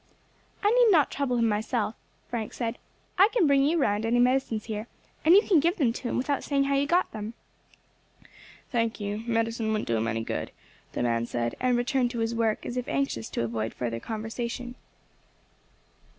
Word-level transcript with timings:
"I 0.63 0.71
need 0.71 0.89
not 0.91 1.11
trouble 1.11 1.37
him 1.37 1.47
myself," 1.47 1.93
Frank 2.27 2.53
said; 2.53 2.79
"I 3.19 3.29
can 3.33 3.45
bring 3.45 3.63
you 3.63 3.77
round 3.77 4.03
any 4.03 4.17
medicines 4.17 4.65
here, 4.65 4.87
and 5.23 5.35
you 5.35 5.43
can 5.43 5.59
give 5.59 5.77
them 5.77 5.93
to 5.93 6.09
him 6.09 6.17
without 6.17 6.43
saying 6.43 6.63
how 6.63 6.73
you 6.73 6.87
got 6.87 7.11
them." 7.11 7.35
"Thank 8.71 8.99
you; 8.99 9.19
medicine 9.27 9.71
wouldn't 9.71 9.87
do 9.87 9.97
him 9.97 10.07
any 10.07 10.23
good," 10.23 10.49
the 10.93 11.03
man 11.03 11.27
said, 11.27 11.53
and 11.59 11.77
resumed 11.77 12.13
his 12.13 12.33
work 12.33 12.65
as 12.65 12.77
if 12.77 12.87
anxious 12.87 13.29
to 13.29 13.43
avoid 13.43 13.75
further 13.75 13.99
conversation. 13.99 14.73